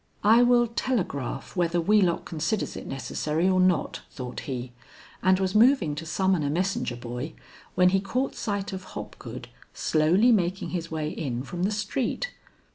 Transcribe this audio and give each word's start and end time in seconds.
"I 0.23 0.41
will 0.41 0.65
telegraph 0.65 1.55
whether 1.55 1.79
Wheelock 1.79 2.25
considers 2.25 2.75
it 2.75 2.87
necessary 2.87 3.47
or 3.47 3.59
not," 3.59 4.01
thought 4.09 4.39
he, 4.49 4.71
and 5.21 5.39
was 5.39 5.53
moving 5.53 5.93
to 5.93 6.07
summon 6.07 6.41
a 6.41 6.49
messenger 6.49 6.95
boy 6.95 7.33
when 7.75 7.89
he 7.89 7.99
caught 7.99 8.33
sight 8.33 8.73
of 8.73 8.83
Hopgood 8.97 9.47
slowly 9.75 10.31
making 10.31 10.71
his 10.71 10.89
way 10.89 11.11
in 11.11 11.43
from 11.43 11.61
the 11.61 11.71
street. 11.71 12.31